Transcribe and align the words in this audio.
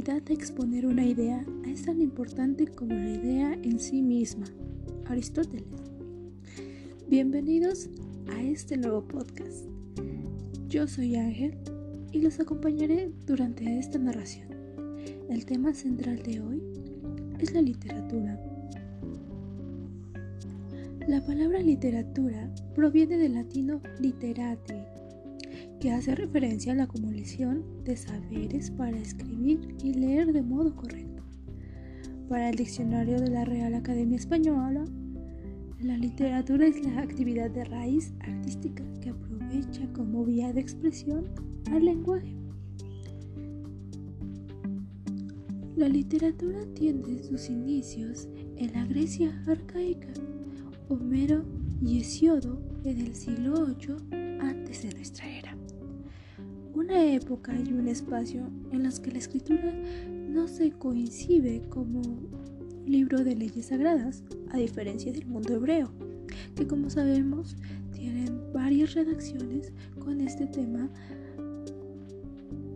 habilidad 0.00 0.22
de 0.22 0.32
exponer 0.32 0.86
una 0.86 1.04
idea 1.04 1.44
es 1.66 1.84
tan 1.84 2.00
importante 2.00 2.66
como 2.66 2.94
la 2.94 3.10
idea 3.10 3.52
en 3.52 3.78
sí 3.78 4.00
misma. 4.00 4.46
Aristóteles. 5.04 5.66
Bienvenidos 7.06 7.90
a 8.28 8.42
este 8.42 8.78
nuevo 8.78 9.06
podcast. 9.06 9.66
Yo 10.68 10.86
soy 10.86 11.16
Ángel 11.16 11.58
y 12.12 12.20
los 12.22 12.40
acompañaré 12.40 13.12
durante 13.26 13.78
esta 13.78 13.98
narración. 13.98 14.48
El 15.28 15.44
tema 15.44 15.74
central 15.74 16.22
de 16.22 16.40
hoy 16.40 16.62
es 17.38 17.52
la 17.52 17.60
literatura. 17.60 18.40
La 21.08 21.22
palabra 21.26 21.60
literatura 21.60 22.50
proviene 22.74 23.18
del 23.18 23.34
latino 23.34 23.82
literate, 23.98 24.82
que 25.80 25.90
hace 25.90 26.14
referencia 26.14 26.72
a 26.72 26.76
la 26.76 26.84
acumulación 26.84 27.64
de 27.84 27.96
saberes 27.96 28.70
para 28.70 28.98
escribir 28.98 29.74
y 29.82 29.94
leer 29.94 30.30
de 30.32 30.42
modo 30.42 30.76
correcto. 30.76 31.22
Para 32.28 32.50
el 32.50 32.56
diccionario 32.56 33.18
de 33.18 33.30
la 33.30 33.46
Real 33.46 33.74
Academia 33.74 34.18
Española, 34.18 34.84
la 35.80 35.96
literatura 35.96 36.66
es 36.66 36.84
la 36.84 37.00
actividad 37.00 37.50
de 37.50 37.64
raíz 37.64 38.12
artística 38.20 38.84
que 39.00 39.08
aprovecha 39.08 39.90
como 39.94 40.24
vía 40.26 40.52
de 40.52 40.60
expresión 40.60 41.24
al 41.72 41.86
lenguaje. 41.86 42.36
La 45.76 45.88
literatura 45.88 46.58
tiene 46.74 47.22
sus 47.22 47.48
inicios 47.48 48.28
en 48.56 48.72
la 48.74 48.84
Grecia 48.84 49.42
arcaica. 49.46 50.12
Homero 50.90 51.42
y 51.80 52.00
Hesiodo 52.00 52.60
en 52.84 53.00
el 53.00 53.14
siglo 53.14 53.64
VIII 53.66 54.40
antes 54.40 54.82
de 54.82 54.92
nuestra 54.92 55.26
era 55.30 55.49
una 56.90 57.04
época 57.04 57.54
y 57.54 57.72
un 57.72 57.86
espacio 57.86 58.50
en 58.72 58.82
los 58.82 58.98
que 58.98 59.12
la 59.12 59.18
escritura 59.18 59.72
no 60.28 60.48
se 60.48 60.72
coincide 60.72 61.62
como 61.68 62.02
libro 62.84 63.22
de 63.22 63.36
leyes 63.36 63.66
sagradas, 63.66 64.24
a 64.50 64.56
diferencia 64.56 65.12
del 65.12 65.24
mundo 65.26 65.54
hebreo, 65.54 65.92
que 66.56 66.66
como 66.66 66.90
sabemos 66.90 67.56
tienen 67.92 68.40
varias 68.52 68.94
redacciones 68.94 69.72
con 70.00 70.20
este 70.20 70.46
tema 70.46 70.90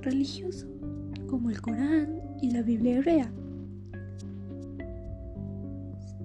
religioso, 0.00 0.66
como 1.28 1.50
el 1.50 1.60
Corán 1.60 2.18
y 2.40 2.50
la 2.52 2.62
Biblia 2.62 2.96
hebrea, 2.96 3.30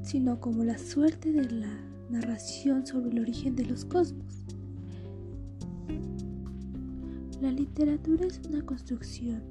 sino 0.03 0.39
como 0.39 0.63
la 0.63 0.77
suerte 0.77 1.33
de 1.33 1.51
la 1.51 1.81
narración 2.09 2.87
sobre 2.87 3.11
el 3.11 3.19
origen 3.19 3.57
de 3.57 3.65
los 3.65 3.83
cosmos 3.83 4.45
la 7.43 7.51
literatura 7.51 8.25
es 8.25 8.39
una 8.47 8.61
construcción 8.61 9.43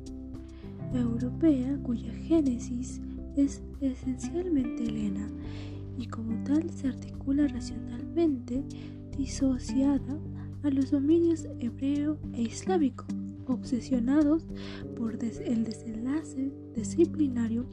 europea 0.95 1.79
cuya 1.83 2.11
génesis 2.11 3.03
es 3.37 3.61
esencialmente 3.83 4.85
helena 4.85 5.29
y 5.99 6.07
como 6.07 6.43
tal 6.45 6.71
se 6.71 6.89
articula 6.89 7.47
racionalmente 7.49 8.65
disociada 9.19 10.19
a 10.63 10.71
los 10.71 10.91
dominios 10.91 11.47
hebreo 11.61 12.19
e 12.33 12.41
islámico, 12.45 13.05
obsesionados 13.47 14.47
por 14.97 15.19
el 15.23 15.65
desenlace 15.65 16.51
disciplinario 16.75 17.67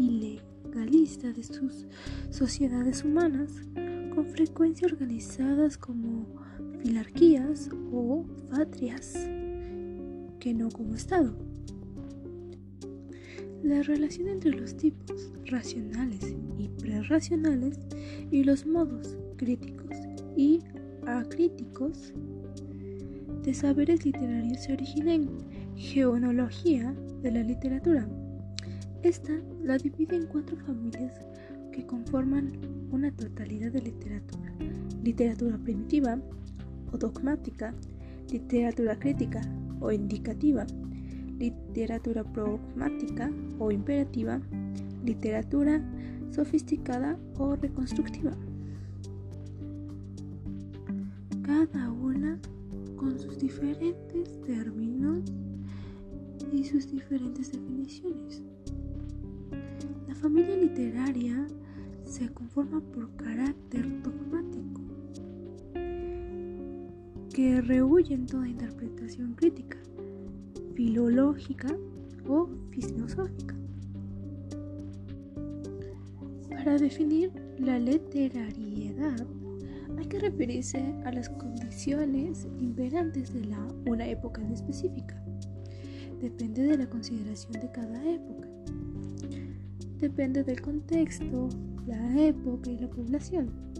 y 0.00 0.42
legalista 0.64 1.32
de 1.32 1.44
sus 1.44 1.86
sociedades 2.30 3.04
humanas, 3.04 3.52
con 4.16 4.26
frecuencia 4.26 4.88
organizadas 4.88 5.78
como 5.78 6.26
filarquías 6.82 7.70
o 7.92 8.26
patrias 8.50 9.14
que 10.44 10.52
no 10.52 10.68
como 10.68 10.94
Estado. 10.94 11.34
La 13.62 13.82
relación 13.82 14.28
entre 14.28 14.50
los 14.50 14.76
tipos 14.76 15.32
racionales 15.46 16.36
y 16.58 16.68
prerracionales 16.68 17.78
y 18.30 18.44
los 18.44 18.66
modos 18.66 19.16
críticos 19.38 19.96
y 20.36 20.60
acríticos 21.06 22.12
de 23.42 23.54
saberes 23.54 24.04
literarios 24.04 24.64
se 24.64 24.74
origina 24.74 25.14
en 25.14 25.30
geonología 25.76 26.94
de 27.22 27.30
la 27.30 27.42
literatura. 27.42 28.06
Esta 29.02 29.32
la 29.62 29.78
divide 29.78 30.16
en 30.16 30.26
cuatro 30.26 30.58
familias 30.58 31.22
que 31.72 31.86
conforman 31.86 32.52
una 32.90 33.10
totalidad 33.16 33.72
de 33.72 33.80
literatura. 33.80 34.52
Literatura 35.02 35.56
primitiva 35.56 36.18
o 36.92 36.98
dogmática, 36.98 37.74
literatura 38.30 38.98
crítica, 38.98 39.40
o 39.84 39.92
indicativa, 39.92 40.66
literatura 41.38 42.24
pragmática 42.24 43.30
o 43.58 43.70
imperativa, 43.70 44.40
literatura 45.04 45.82
sofisticada 46.30 47.18
o 47.38 47.54
reconstructiva. 47.54 48.32
Cada 51.42 51.92
una 51.92 52.40
con 52.96 53.18
sus 53.18 53.38
diferentes 53.38 54.40
términos 54.42 55.20
y 56.50 56.64
sus 56.64 56.90
diferentes 56.90 57.52
definiciones. 57.52 58.42
La 60.08 60.14
familia 60.14 60.56
literaria 60.56 61.46
se 62.02 62.32
conforma 62.32 62.80
por 62.80 63.14
carácter 63.16 64.02
dogmático 64.02 64.63
que 67.34 67.60
rehuyen 67.60 68.26
toda 68.26 68.48
interpretación 68.48 69.34
crítica, 69.34 69.76
filológica 70.76 71.66
o 72.28 72.48
filosófica. 72.70 73.56
Para 76.48 76.78
definir 76.78 77.32
la 77.58 77.80
literariedad 77.80 79.26
hay 79.98 80.06
que 80.06 80.20
referirse 80.20 80.78
a 81.04 81.10
las 81.10 81.28
condiciones 81.28 82.46
imperantes 82.60 83.34
de 83.34 83.46
la, 83.46 83.66
una 83.86 84.06
época 84.06 84.40
en 84.40 84.52
específica. 84.52 85.20
Depende 86.22 86.62
de 86.62 86.78
la 86.78 86.88
consideración 86.88 87.54
de 87.54 87.70
cada 87.72 88.00
época. 88.10 88.48
Depende 89.98 90.44
del 90.44 90.62
contexto, 90.62 91.48
la 91.84 92.16
época 92.16 92.70
y 92.70 92.78
la 92.78 92.88
población. 92.88 93.73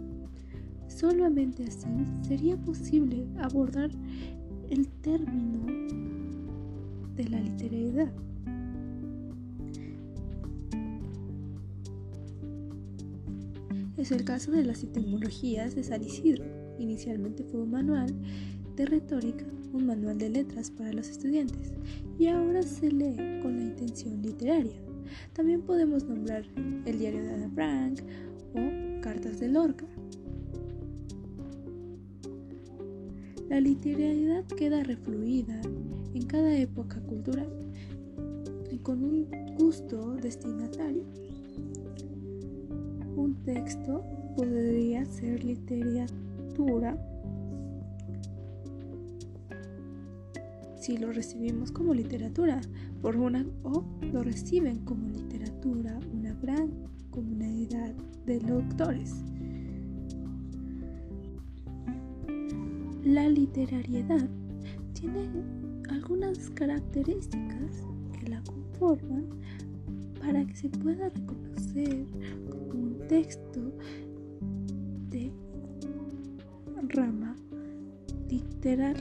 Solamente 0.95 1.65
así 1.65 1.89
sería 2.25 2.55
posible 2.55 3.27
abordar 3.39 3.91
el 4.69 4.87
término 4.87 5.65
de 7.17 7.29
la 7.29 7.41
literalidad. 7.41 8.13
Es 13.97 14.13
el 14.13 14.23
caso 14.23 14.53
de 14.53 14.63
las 14.63 14.83
etimologías 14.83 15.75
de 15.75 15.83
San 15.83 16.01
Isidro. 16.01 16.45
Inicialmente 16.79 17.43
fue 17.43 17.63
un 17.63 17.71
manual 17.71 18.15
de 18.77 18.85
retórica, 18.85 19.45
un 19.73 19.87
manual 19.87 20.17
de 20.17 20.29
letras 20.29 20.71
para 20.71 20.93
los 20.93 21.09
estudiantes, 21.09 21.73
y 22.17 22.27
ahora 22.27 22.63
se 22.63 22.89
lee 22.89 23.41
con 23.41 23.57
la 23.57 23.63
intención 23.63 24.21
literaria. 24.21 24.79
También 25.33 25.61
podemos 25.61 26.05
nombrar 26.05 26.45
el 26.85 26.99
diario 26.99 27.21
de 27.21 27.33
Ana 27.33 27.49
Frank 27.53 27.99
o 28.53 29.01
cartas 29.01 29.41
de 29.41 29.49
Lorca. 29.49 29.85
La 33.49 33.59
literalidad 33.59 34.43
queda 34.45 34.83
refluida 34.83 35.61
en 36.15 36.25
cada 36.25 36.57
época 36.57 36.99
cultural 37.01 37.47
y 38.71 38.77
con 38.79 39.03
un 39.03 39.27
gusto 39.57 40.15
destinatario. 40.15 41.03
Un 43.15 43.35
texto 43.43 44.03
podría 44.35 45.05
ser 45.05 45.43
literatura 45.43 46.97
si 50.79 50.97
lo 50.97 51.11
recibimos 51.11 51.71
como 51.71 51.93
literatura 51.93 52.61
por 53.01 53.15
una 53.15 53.45
o 53.63 53.83
lo 54.11 54.23
reciben 54.23 54.79
como 54.85 55.07
literatura 55.09 55.99
una 56.13 56.33
gran 56.41 56.71
comunidad 57.11 57.93
de 58.25 58.39
lectores. 58.41 59.23
La 63.05 63.29
literariedad 63.29 64.27
tiene 64.93 65.29
algunas 65.91 66.49
características 66.49 67.83
que 68.19 68.29
la 68.31 68.41
conforman 68.41 69.27
para 70.19 70.43
que 70.43 70.55
se 70.55 70.69
pueda 70.69 71.09
reconocer 71.09 72.07
como 72.49 72.65
un 72.65 72.97
texto 73.07 73.61
de 75.11 75.31
rama 76.89 77.35
literal. 78.27 78.95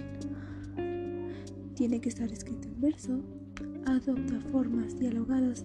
Tiene 1.74 1.98
que 1.98 2.10
estar 2.10 2.30
escrito 2.30 2.68
en 2.68 2.80
verso, 2.82 3.20
adopta 3.86 4.38
formas 4.52 4.98
dialogadas 4.98 5.64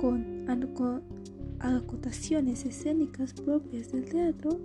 con, 0.00 0.48
acotaciones 1.60 2.64
escénicas 2.64 3.32
propias 3.32 3.92
del 3.92 4.04
teatro, 4.04 4.60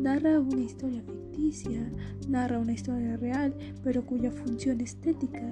narra 0.00 0.40
una 0.40 0.62
historia 0.62 1.02
ficticia, 1.02 1.90
narra 2.28 2.58
una 2.58 2.72
historia 2.72 3.16
real, 3.16 3.54
pero 3.82 4.04
cuya 4.04 4.30
función 4.30 4.80
estética 4.80 5.42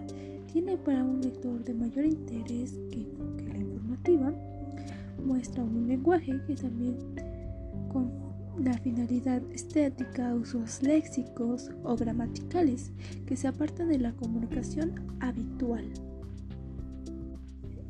tiene 0.52 0.76
para 0.76 1.02
un 1.02 1.20
lector 1.20 1.64
de 1.64 1.74
mayor 1.74 2.04
interés 2.04 2.78
que, 2.90 3.08
la 3.48 3.58
informativa, 3.58 4.32
muestra 5.24 5.64
un 5.64 5.88
lenguaje 5.88 6.40
que 6.46 6.54
también 6.54 6.96
con 7.92 8.12
la 8.62 8.74
finalidad 8.78 9.42
estética, 9.52 10.34
usos 10.34 10.82
léxicos 10.82 11.70
o 11.82 11.96
gramaticales 11.96 12.92
que 13.26 13.36
se 13.36 13.48
apartan 13.48 13.88
de 13.88 13.98
la 13.98 14.12
comunicación 14.12 15.16
habitual. 15.20 15.84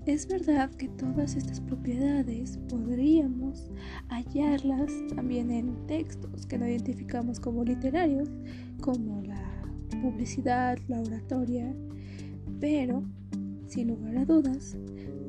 Es 0.06 0.28
verdad 0.28 0.70
que 0.70 0.88
todas 0.88 1.34
estas 1.34 1.62
propiedades 1.62 2.58
podríamos 2.68 3.70
hallarlas 4.08 4.92
también 5.14 5.50
en 5.50 5.86
textos 5.86 6.44
que 6.44 6.58
no 6.58 6.68
identificamos 6.68 7.40
como 7.40 7.64
literarios, 7.64 8.28
como 8.82 9.22
la 9.22 9.40
publicidad, 10.02 10.76
la 10.88 11.00
oratoria, 11.00 11.74
pero, 12.60 13.02
sin 13.66 13.88
lugar 13.88 14.18
a 14.18 14.24
dudas, 14.26 14.76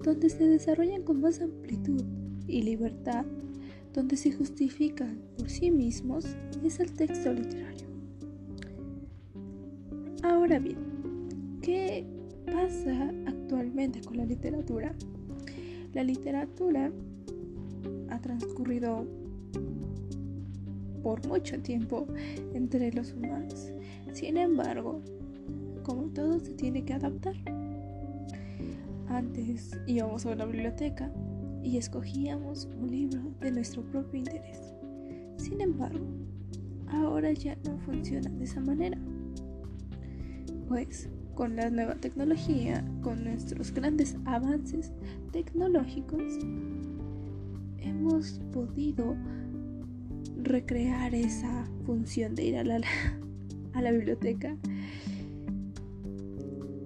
donde 0.03 0.29
se 0.29 0.43
desarrollan 0.43 1.03
con 1.03 1.21
más 1.21 1.39
amplitud 1.39 2.03
y 2.45 2.61
libertad, 2.61 3.25
donde 3.93 4.17
se 4.17 4.33
justifican 4.33 5.21
por 5.37 5.49
sí 5.49 5.71
mismos, 5.71 6.35
es 6.65 6.81
el 6.81 6.91
texto 6.91 7.31
literario. 7.31 7.87
Ahora 10.21 10.59
bien, 10.59 10.77
¿qué 11.61 12.05
pasa 12.45 13.13
actualmente 13.45 14.01
con 14.01 14.17
la 14.17 14.25
literatura? 14.25 14.95
La 15.93 16.03
literatura 16.03 16.91
ha 18.09 18.19
transcurrido 18.19 19.05
por 21.03 21.25
mucho 21.27 21.61
tiempo 21.61 22.07
entre 22.55 22.91
los 22.91 23.13
humanos. 23.13 23.71
Sin 24.13 24.37
embargo, 24.37 24.99
como 25.83 26.07
todo 26.07 26.39
se 26.39 26.55
tiene 26.55 26.83
que 26.83 26.93
adaptar. 26.93 27.35
Antes 29.07 29.77
íbamos 29.85 30.25
a 30.25 30.33
la 30.33 30.45
biblioteca 30.45 31.11
y 31.63 31.77
escogíamos 31.77 32.67
un 32.81 32.89
libro 32.89 33.21
de 33.41 33.51
nuestro 33.51 33.83
propio 33.83 34.17
interés. 34.17 34.73
Sin 35.37 35.61
embargo, 35.61 36.03
ahora 36.87 37.31
ya 37.31 37.55
no 37.63 37.77
funciona 37.81 38.31
de 38.31 38.43
esa 38.43 38.59
manera. 38.59 38.97
Pues 40.67 41.07
con 41.35 41.57
la 41.57 41.69
nueva 41.69 41.95
tecnología, 41.95 42.83
con 43.01 43.23
nuestros 43.25 43.73
grandes 43.73 44.15
avances 44.25 44.91
tecnológicos, 45.31 46.39
hemos 47.79 48.39
podido 48.53 49.15
recrear 50.41 51.13
esa 51.13 51.65
función 51.85 52.35
de 52.35 52.45
ir 52.45 52.57
a 52.57 52.63
la, 52.63 52.81
a 53.73 53.81
la 53.81 53.91
biblioteca 53.91 54.57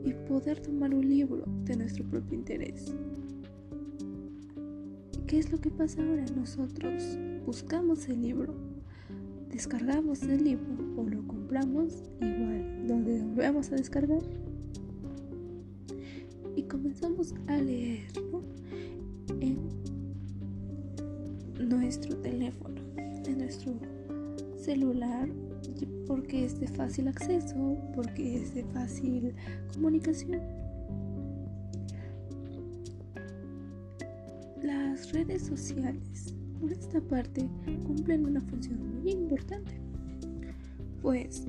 y 0.04 0.14
poder 0.28 0.60
tomar 0.60 0.94
un 0.94 1.08
libro 1.08 1.44
de 1.66 1.78
nuestro 1.78 2.04
propio 2.06 2.38
interés. 2.38 2.94
¿Qué 5.28 5.38
es 5.38 5.52
lo 5.52 5.60
que 5.60 5.70
pasa 5.70 6.02
ahora? 6.02 6.26
Nosotros 6.36 7.04
buscamos 7.46 8.10
el 8.10 8.24
libro, 8.24 8.56
descargamos 9.52 10.24
el 10.24 10.44
libro 10.44 10.76
o 10.98 11.04
lo 11.04 11.26
compramos 11.28 12.04
igual, 12.22 12.88
donde 12.88 13.22
volvemos 13.22 13.72
a 13.72 13.76
descargar 13.76 14.22
y 16.56 16.64
comenzamos 16.64 17.34
a 17.48 17.58
leerlo 17.58 18.44
en 19.40 19.58
nuestro 21.70 22.16
teléfono, 22.18 22.82
en 22.98 23.38
nuestro 23.38 23.74
celular, 24.58 25.30
porque 26.08 26.46
es 26.46 26.60
de 26.60 26.68
fácil 26.68 27.08
acceso, 27.08 27.78
porque 27.96 28.42
es 28.42 28.54
de 28.56 28.64
fácil 28.66 29.34
comunicación. 29.74 30.42
Las 34.62 35.12
redes 35.14 35.44
sociales, 35.44 36.34
por 36.60 36.72
esta 36.72 37.02
parte, 37.02 37.50
cumplen 37.86 38.26
una 38.26 38.42
función 38.42 39.02
muy 39.02 39.12
importante, 39.12 39.80
pues 41.02 41.46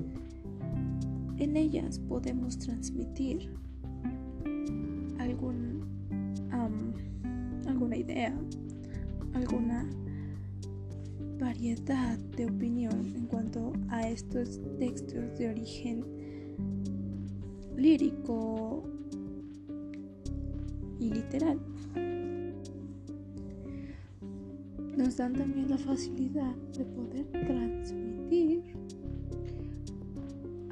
en 1.37 1.57
ellas 1.57 1.99
podemos 1.99 2.57
transmitir 2.57 3.49
alguna 7.81 7.97
idea, 7.97 8.33
alguna 9.33 9.89
variedad 11.39 12.17
de 12.37 12.45
opinión 12.45 13.13
en 13.15 13.25
cuanto 13.25 13.73
a 13.89 14.07
estos 14.07 14.59
textos 14.77 15.37
de 15.37 15.49
origen 15.49 16.05
lírico 17.75 18.83
y 20.99 21.09
literal. 21.09 21.59
Nos 25.11 25.17
dan 25.17 25.33
también 25.33 25.69
la 25.69 25.77
facilidad 25.77 26.55
de 26.77 26.85
poder 26.85 27.25
transmitir 27.45 28.63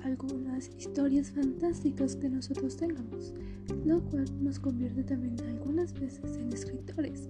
algunas 0.01 0.71
historias 0.77 1.29
fantásticas 1.31 2.15
que 2.15 2.29
nosotros 2.29 2.77
tengamos, 2.77 3.33
lo 3.83 4.01
cual 4.05 4.23
nos 4.41 4.57
convierte 4.57 5.03
también 5.03 5.35
algunas 5.41 5.91
veces 5.91 6.37
en 6.37 6.53
escritores. 6.53 7.27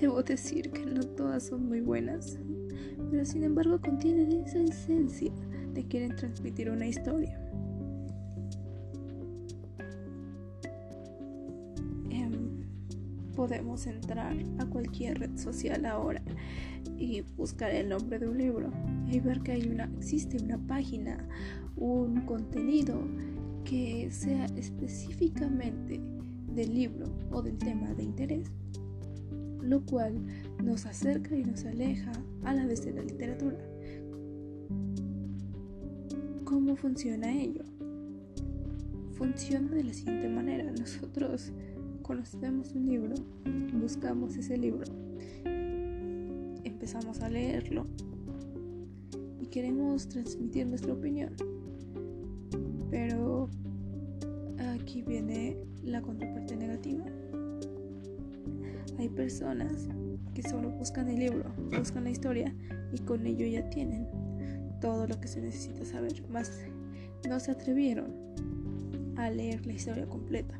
Debo 0.00 0.22
decir 0.22 0.70
que 0.70 0.86
no 0.86 1.02
todas 1.02 1.48
son 1.48 1.66
muy 1.66 1.80
buenas, 1.80 2.38
pero 3.10 3.24
sin 3.24 3.42
embargo 3.42 3.80
contienen 3.80 4.30
esa 4.30 4.60
esencia 4.60 5.32
de 5.74 5.84
quieren 5.88 6.14
transmitir 6.14 6.70
una 6.70 6.86
historia. 6.86 7.41
Podemos 13.42 13.88
entrar 13.88 14.36
a 14.60 14.66
cualquier 14.66 15.18
red 15.18 15.36
social 15.36 15.84
ahora 15.84 16.22
y 16.96 17.22
buscar 17.36 17.72
el 17.72 17.88
nombre 17.88 18.20
de 18.20 18.28
un 18.28 18.38
libro 18.38 18.70
y 19.10 19.18
ver 19.18 19.40
que 19.40 19.50
hay 19.50 19.66
una, 19.66 19.90
existe 19.98 20.36
una 20.40 20.58
página 20.68 21.26
un 21.74 22.20
contenido 22.20 23.02
que 23.64 24.08
sea 24.12 24.44
específicamente 24.56 26.00
del 26.54 26.72
libro 26.72 27.06
o 27.32 27.42
del 27.42 27.58
tema 27.58 27.92
de 27.94 28.04
interés, 28.04 28.48
lo 29.60 29.84
cual 29.86 30.24
nos 30.62 30.86
acerca 30.86 31.36
y 31.36 31.42
nos 31.42 31.64
aleja 31.64 32.12
a 32.44 32.54
la 32.54 32.64
vez 32.64 32.84
de 32.84 32.92
la 32.92 33.02
literatura. 33.02 33.58
¿Cómo 36.44 36.76
funciona 36.76 37.32
ello? 37.32 37.64
Funciona 39.14 39.68
de 39.72 39.82
la 39.82 39.92
siguiente 39.92 40.28
manera. 40.28 40.70
Nosotros 40.70 41.52
conocemos 42.02 42.72
un 42.72 42.86
libro, 42.86 43.14
buscamos 43.74 44.36
ese 44.36 44.56
libro, 44.56 44.84
empezamos 46.64 47.20
a 47.20 47.28
leerlo 47.28 47.86
y 49.40 49.46
queremos 49.46 50.08
transmitir 50.08 50.66
nuestra 50.66 50.92
opinión. 50.92 51.34
Pero 52.90 53.48
aquí 54.74 55.02
viene 55.02 55.56
la 55.82 56.02
contraparte 56.02 56.56
negativa. 56.56 57.04
Hay 58.98 59.08
personas 59.08 59.88
que 60.34 60.42
solo 60.42 60.70
buscan 60.70 61.08
el 61.08 61.18
libro, 61.18 61.52
buscan 61.76 62.04
la 62.04 62.10
historia 62.10 62.54
y 62.92 62.98
con 62.98 63.26
ello 63.26 63.46
ya 63.46 63.68
tienen 63.70 64.06
todo 64.80 65.06
lo 65.06 65.20
que 65.20 65.28
se 65.28 65.40
necesita 65.40 65.84
saber, 65.84 66.28
más 66.28 66.50
no 67.28 67.38
se 67.38 67.52
atrevieron 67.52 68.12
a 69.16 69.30
leer 69.30 69.64
la 69.66 69.72
historia 69.72 70.06
completa. 70.06 70.58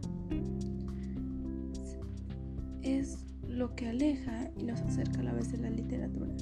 Es 2.83 3.25
lo 3.49 3.75
que 3.75 3.89
aleja 3.89 4.51
y 4.59 4.65
nos 4.65 4.81
acerca 4.81 5.21
a 5.21 5.25
la 5.25 5.33
vez 5.33 5.53
de 5.53 5.59
la 5.59 5.71
literatura 5.71 6.33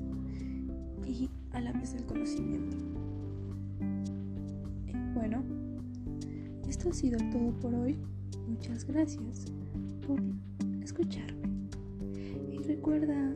y 1.06 1.28
a 1.52 1.60
la 1.60 1.72
vez 1.72 1.92
del 1.94 2.04
conocimiento. 2.04 2.76
Bueno, 5.14 5.42
esto 6.68 6.90
ha 6.90 6.92
sido 6.92 7.18
todo 7.30 7.52
por 7.60 7.74
hoy. 7.74 7.98
Muchas 8.48 8.84
gracias 8.84 9.46
por 10.06 10.20
escucharme. 10.82 11.48
Y 12.50 12.58
recuerda 12.58 13.34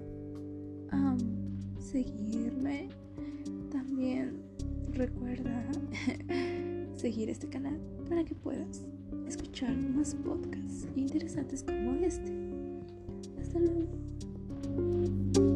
seguirme. 1.95 2.89
También 3.71 4.43
recuerda 4.93 5.65
seguir 6.97 7.31
este 7.31 7.49
canal 7.49 7.79
para 8.09 8.25
que 8.25 8.35
puedas 8.35 8.83
escuchar 9.29 9.77
más 9.77 10.15
podcasts 10.17 10.89
interesantes 10.97 11.63
como 11.63 11.93
este. 12.05 12.54
Shalom. 13.55 15.54